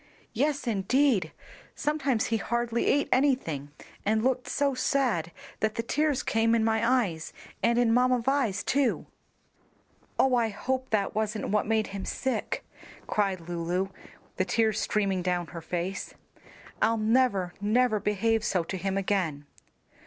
[0.33, 1.31] "Yes, indeed;
[1.75, 3.69] sometimes he hardly ate anything,
[4.03, 7.31] and looked so sad that the tears came in my eyes,
[7.61, 9.05] and in Mamma Vi's too."
[10.17, 12.65] "Oh, I hope that wasn't what made him sick!"
[13.05, 13.89] cried Lulu,
[14.37, 16.15] the tears streaming down her face.
[16.81, 19.45] "I'll never, never behave so to him again."